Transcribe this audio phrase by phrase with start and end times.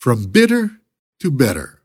[0.00, 0.80] From bitter
[1.20, 1.84] to better.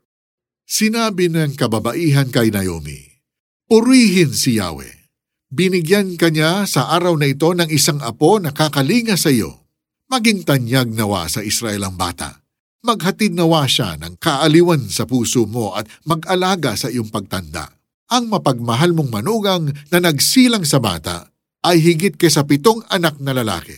[0.64, 3.20] Sinabi ng kababaihan kay Naomi,
[3.68, 5.12] Purihin si Yahweh.
[5.52, 9.68] Binigyan kanya sa araw na ito ng isang apo na kakalinga sa iyo.
[10.08, 12.40] Maging tanyag nawa sa Israel ang bata.
[12.88, 17.68] Maghatid nawa siya ng kaaliwan sa puso mo at mag-alaga sa iyong pagtanda.
[18.08, 21.36] Ang mapagmahal mong manugang na nagsilang sa bata
[21.68, 23.76] ay higit kaysa pitong anak na lalaki.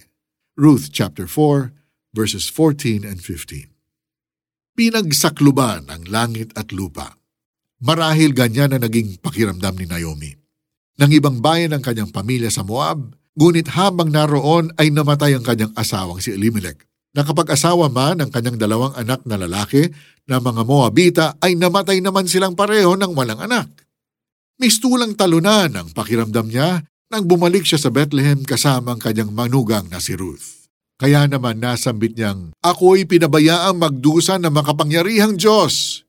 [0.54, 1.74] Ruth chapter 4
[2.14, 3.74] verses 14 and 15
[4.78, 7.18] pinagsakluban ang langit at lupa.
[7.82, 10.30] Marahil ganyan na naging pakiramdam ni Naomi.
[11.02, 15.74] Nang ibang bayan ang kanyang pamilya sa Moab, ngunit habang naroon ay namatay ang kanyang
[15.74, 16.78] asawang si Elimelech.
[17.14, 19.90] Nakapag-asawa man ang kanyang dalawang anak na lalaki
[20.30, 23.66] na mga Moabita ay namatay naman silang pareho ng walang anak.
[24.62, 30.02] Mistulang talunan ang pakiramdam niya nang bumalik siya sa Bethlehem kasama ang kanyang manugang na
[30.02, 30.57] si Ruth.
[30.98, 36.02] Kaya naman nasambit niyang, Ako'y pinabayaang magdusa ng makapangyarihang Diyos.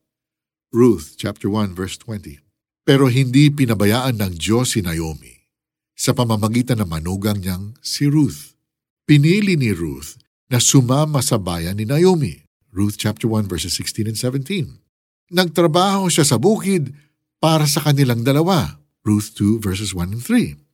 [0.74, 2.42] Ruth chapter 1 verse 20.
[2.90, 5.46] Pero hindi pinabayaan ng Diyos si Naomi
[5.94, 8.58] sa pamamagitan ng manugang niyang si Ruth.
[9.06, 10.18] Pinili ni Ruth
[10.50, 12.42] na sumama sa bayan ni Naomi.
[12.74, 14.82] Ruth chapter 1 verses 16 and 17.
[15.30, 16.98] Nagtrabaho siya sa bukid
[17.38, 18.82] para sa kanilang dalawa.
[19.06, 20.69] Ruth 2 verses 1 and 3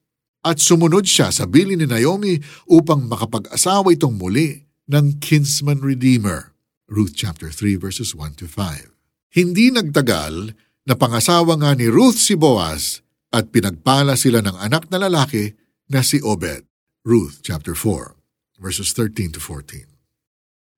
[0.45, 2.38] at sumunod siya sa bili ni Naomi
[2.69, 6.53] upang makapag-asawa itong muli ng kinsman redeemer.
[6.85, 8.93] Ruth chapter 3 verses 1 to 5.
[9.33, 10.53] Hindi nagtagal
[10.85, 13.02] na pangasawa nga ni Ruth si Boaz
[13.33, 15.57] at pinagpala sila ng anak na lalaki
[15.89, 16.61] na si Obed.
[17.02, 19.89] Ruth chapter 4 verses 13 to 14.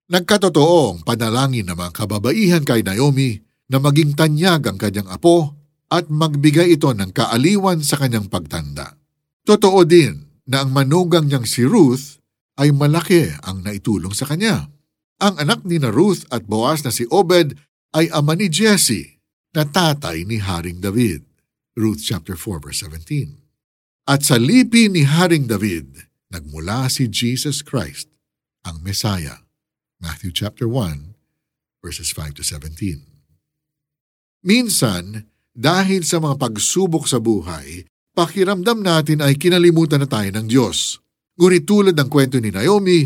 [0.07, 5.51] Nagkatotoo ang panalangin ng mga kababaihan kay Naomi na maging tanyag ang kanyang apo
[5.91, 8.96] at magbigay ito ng kaaliwan sa kanyang pagtanda.
[9.47, 12.19] Totoo din na ang manugang niyang si Ruth
[12.59, 14.67] ay malaki ang naitulong sa kanya.
[15.23, 17.55] Ang anak ni na Ruth at Boaz na si Obed
[17.95, 19.23] ay ama ni Jesse
[19.55, 21.23] na tatay ni Haring David.
[21.79, 23.39] Ruth chapter 4 verse 17.
[24.03, 28.11] At sa lipi ni Haring David, nagmula si Jesus Christ,
[28.67, 29.47] ang Messiah.
[30.03, 31.15] Matthew chapter 1
[31.79, 33.07] verses 5 to 17.
[34.43, 37.87] Minsan, dahil sa mga pagsubok sa buhay,
[38.17, 40.97] pakiramdam natin ay kinalimutan na tayo ng Diyos.
[41.37, 43.05] Ngunit tulad ng kwento ni Naomi,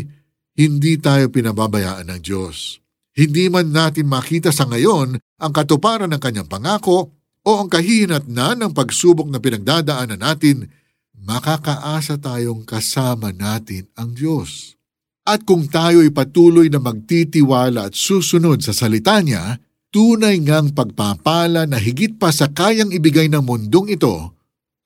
[0.56, 2.80] hindi tayo pinababayaan ng Diyos.
[3.12, 7.12] Hindi man natin makita sa ngayon ang katuparan ng kanyang pangako
[7.44, 10.72] o ang kahinat na ng pagsubok na pinagdadaanan natin,
[11.12, 14.80] makakaasa tayong kasama natin ang Diyos.
[15.28, 19.60] At kung tayo'y patuloy na magtitiwala at susunod sa salita niya,
[19.92, 24.32] tunay ngang pagpapala na higit pa sa kayang ibigay ng mundong ito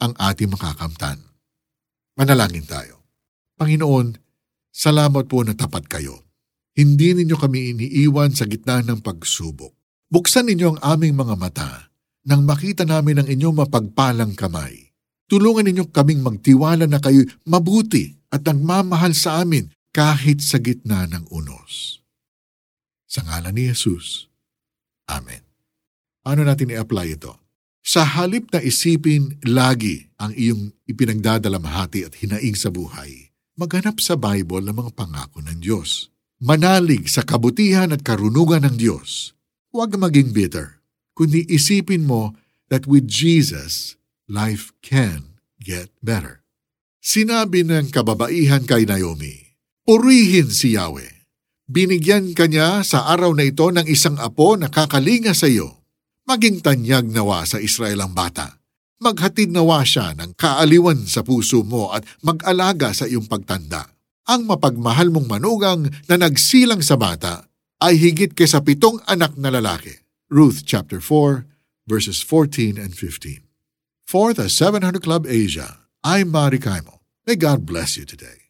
[0.01, 1.21] ang ating makakamtan.
[2.17, 3.05] Manalangin tayo.
[3.57, 4.17] Panginoon,
[4.73, 6.25] salamat po na tapat kayo.
[6.77, 9.73] Hindi ninyo kami iniiwan sa gitna ng pagsubok.
[10.13, 11.71] Buksan ninyo ang aming mga mata
[12.27, 14.93] nang makita namin ang inyong mapagpalang kamay.
[15.27, 21.33] Tulungan ninyo kaming magtiwala na kayo mabuti at nagmamahal sa amin kahit sa gitna ng
[21.33, 22.05] unos.
[23.09, 24.29] Sa ngalan ni Jesus.
[25.09, 25.43] Amen.
[26.21, 27.46] Paano natin i-apply ito?
[27.87, 34.59] Sa halip na isipin lagi ang iyong ipinagdadalamhati at hinaing sa buhay, maghanap sa Bible
[34.67, 36.11] ng mga pangako ng Diyos.
[36.43, 39.39] Manalig sa kabutihan at karunungan ng Diyos.
[39.71, 40.83] Huwag maging bitter,
[41.15, 42.35] kundi isipin mo
[42.75, 43.95] that with Jesus,
[44.27, 46.43] life can get better.
[46.99, 49.55] Sinabi ng kababaihan kay Naomi,
[49.87, 51.23] Purihin si Yahweh.
[51.71, 55.86] Binigyan kanya sa araw na ito ng isang apo na kakalinga sa iyo
[56.27, 58.59] Maging tanyag nawa sa Israel ang bata.
[58.99, 63.95] Maghatid nawa siya ng kaaliwan sa puso mo at mag-alaga sa iyong pagtanda.
[64.27, 67.47] Ang mapagmahal mong manugang na nagsilang sa bata
[67.79, 70.03] ay higit kaysa pitong anak na lalaki.
[70.27, 71.47] Ruth chapter 4
[71.87, 73.47] verses 14 and 15.
[74.03, 77.07] For the 700 Club Asia, I'm Mari Kaimo.
[77.23, 78.46] May God bless you today.